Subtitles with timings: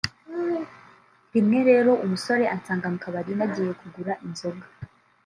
[1.33, 4.65] rimwe rero umusore ansanga mu kabari nagiye kugura inzoga